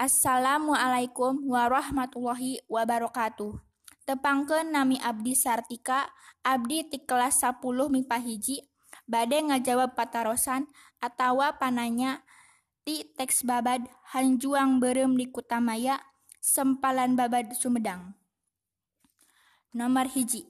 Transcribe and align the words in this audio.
Assalamualaikum 0.00 1.44
warahmatullahi 1.44 2.64
wabarakatuh. 2.72 3.52
Tepangkeun 4.08 4.72
nami 4.72 4.96
Abdi 4.96 5.36
Sartika, 5.36 6.08
Abdi 6.40 6.88
ti 6.88 7.04
kelas 7.04 7.44
10 7.44 7.60
MIPA 7.60 8.16
hiji, 8.24 8.64
bade 9.04 9.36
ngajawab 9.44 9.92
patarosan 9.92 10.64
atawa 11.04 11.60
pananya 11.60 12.24
ti 12.80 13.12
teks 13.12 13.44
babad 13.44 13.84
Hanjuang 14.16 14.80
Berem 14.80 15.20
di 15.20 15.28
Kutamaya, 15.28 16.00
Sempalan 16.40 17.12
Babad 17.12 17.52
Sumedang. 17.52 18.16
Nomor 19.76 20.08
hiji. 20.16 20.48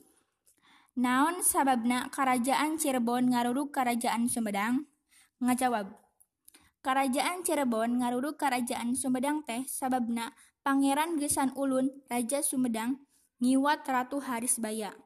Naon 0.95 1.43
sababna 1.43 2.07
Kerajaan 2.15 2.79
Cirebon 2.79 3.35
ngaruruk 3.35 3.75
Kerajaan 3.75 4.31
Sumedang? 4.31 4.87
Ngajawab. 5.43 5.91
Kerajaan 6.81 7.45
Cirebon 7.45 8.01
ngaruruk 8.01 8.41
Kerajaan 8.41 8.97
Sumedang 8.97 9.45
teh 9.45 9.69
sababna 9.69 10.33
Pangeran 10.65 11.21
Gesan 11.21 11.53
Ulun 11.53 11.93
Raja 12.09 12.41
Sumedang 12.41 13.05
ngiwat 13.37 13.85
Ratu 13.85 14.17
Harisbaya, 14.25 14.97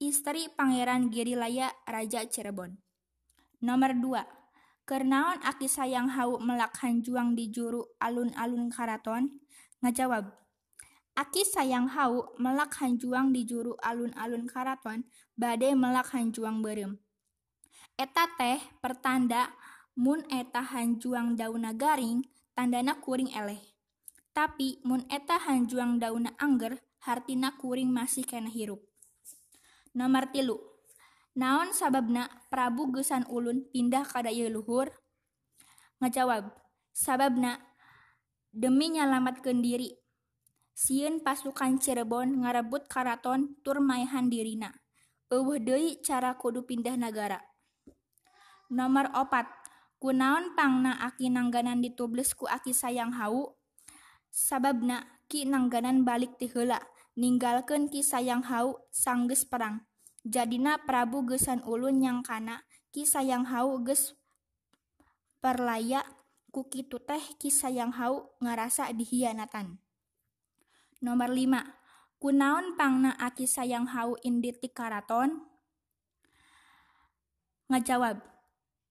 istri 0.00 0.48
Pangeran 0.48 1.12
Girilaya 1.12 1.68
Raja 1.84 2.24
Cirebon. 2.24 2.80
Nomor 3.60 3.92
2. 4.00 4.88
Kernaon 4.88 5.44
aki 5.44 5.68
sayang 5.68 6.08
hau 6.16 6.40
melak 6.40 6.72
hanjuang 6.80 7.36
di 7.36 7.52
juru 7.52 7.84
alun-alun 8.00 8.72
karaton? 8.72 9.28
Ngajawab. 9.84 10.32
Aki 11.12 11.44
sayang 11.44 11.92
hau 11.92 12.32
melak 12.40 12.72
hanjuang 12.80 13.36
di 13.36 13.44
juru 13.44 13.76
alun-alun 13.84 14.48
karaton 14.48 15.04
bade 15.36 15.76
melak 15.76 16.08
hanjuang 16.08 16.64
berem. 16.64 16.96
Eta 18.00 18.32
teh 18.40 18.56
pertanda 18.80 19.52
mun 19.98 20.22
eta 20.30 20.62
hanjuang 20.62 21.34
dauna 21.34 21.74
garing 21.74 22.22
tandana 22.54 23.02
kuring 23.02 23.34
eleh. 23.34 23.58
Tapi 24.30 24.78
mun 24.86 25.02
eta 25.10 25.42
hanjuang 25.42 25.98
dauna 25.98 26.38
angger 26.38 26.78
hartina 27.02 27.58
kuring 27.58 27.90
masih 27.90 28.22
kena 28.22 28.46
hirup. 28.46 28.78
Nomor 29.98 30.30
tilu. 30.30 30.62
Naon 31.34 31.74
sababna 31.74 32.30
Prabu 32.46 32.94
Gesan 32.94 33.26
Ulun 33.26 33.66
pindah 33.74 34.06
ka 34.06 34.22
daya 34.22 34.46
luhur? 34.46 34.90
Ngajawab 35.98 36.54
sababna 36.94 37.58
demi 38.54 38.94
nyalamatkeun 38.94 39.62
diri 39.62 39.90
Sieun 40.78 41.26
pasukan 41.26 41.74
Cirebon 41.82 42.46
ngarebut 42.46 42.86
karaton 42.86 43.58
tur 43.66 43.82
maehan 43.82 44.30
dirina. 44.30 44.70
Eueuh 45.26 45.58
deui 45.58 45.98
cara 46.06 46.38
kudu 46.38 46.62
pindah 46.62 46.94
negara. 46.94 47.42
Nomor 48.70 49.10
opat, 49.18 49.50
Kunaon 49.98 50.54
pangna 50.54 50.94
aki 51.02 51.26
nangganan 51.26 51.82
ditubles 51.82 52.30
ku 52.30 52.46
aki 52.46 52.70
sayang 52.70 53.18
hau? 53.18 53.58
Sababna 54.30 55.02
ki 55.26 55.42
nangganan 55.42 56.06
balik 56.06 56.38
ti 56.38 56.46
heula, 56.46 56.78
ninggalkeun 57.18 57.90
ki 57.90 58.06
sayang 58.06 58.46
hau 58.46 58.78
sanggeus 58.94 59.42
perang. 59.42 59.82
Jadina 60.22 60.78
Prabu 60.86 61.26
Gesan 61.26 61.66
Ulun 61.66 61.98
nyangkana 61.98 62.62
ki 62.94 63.02
sayang 63.02 63.50
hau 63.50 63.82
geus 63.82 64.14
perlaya 65.42 66.06
ku 66.54 66.70
kitu 66.70 67.02
teh 67.02 67.34
ki 67.42 67.50
sayang 67.50 67.90
hau 67.98 68.38
ngarasa 68.38 68.94
dihianatan. 68.94 69.82
Nomor 71.02 71.34
5. 71.34 72.22
Kunaon 72.22 72.78
pangna 72.78 73.18
aki 73.18 73.50
sayang 73.50 73.90
hau 73.90 74.14
indit 74.22 74.62
ti 74.62 74.70
karaton? 74.70 75.42
Ngajawab, 77.66 78.37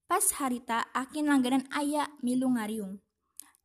Pas 0.07 0.23
harita 0.39 0.87
Aki 0.95 1.27
langganan 1.27 1.67
aya 1.67 2.07
milu 2.23 2.55
ngariung. 2.55 3.03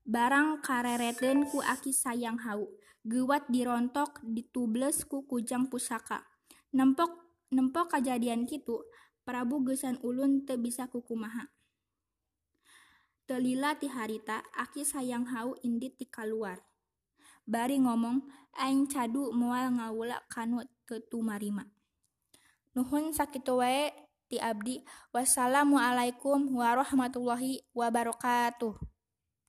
Barang 0.03 0.59
karereten 0.59 1.47
ku 1.47 1.63
Aki 1.63 1.95
sayang 1.95 2.43
hau. 2.43 2.67
Gewat 3.07 3.47
dirontok 3.47 4.19
ditubles 4.27 5.07
ku 5.07 5.23
kujang 5.23 5.71
pusaka. 5.71 6.27
Nempok 6.75 7.15
nempok 7.55 7.95
kejadian 7.95 8.43
kitu, 8.51 8.83
Prabu 9.23 9.63
Gesan 9.63 10.03
Ulun 10.03 10.43
te 10.43 10.59
bisa 10.59 10.91
kukumaha. 10.91 11.47
Telila 13.23 13.79
ti 13.79 13.87
harita 13.87 14.43
Aki 14.59 14.83
sayang 14.83 15.31
hau 15.31 15.55
indit 15.63 15.95
ti 15.95 16.11
keluar. 16.11 16.59
Bari 17.47 17.79
ngomong, 17.79 18.19
aing 18.59 18.91
cadu 18.91 19.31
mual 19.31 19.79
ngawula 19.79 20.27
kanu 20.27 20.67
tetu 20.91 21.23
marima. 21.23 21.63
Nuhun 22.75 23.15
sakitu 23.15 23.63
wae 23.63 23.95
ti 24.33 24.41
abdi. 24.41 24.81
Wassalamualaikum 25.13 26.57
warahmatullahi 26.57 27.69
wabarakatuh. 27.77 28.92